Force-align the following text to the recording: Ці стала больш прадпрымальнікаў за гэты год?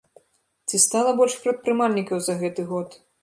Ці 0.69 0.79
стала 0.85 1.11
больш 1.19 1.35
прадпрымальнікаў 1.45 2.17
за 2.31 2.39
гэты 2.43 2.61
год? 2.73 2.89